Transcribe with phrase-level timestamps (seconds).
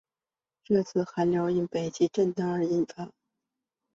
[0.63, 2.93] 这次寒流因北极震荡发生而引起。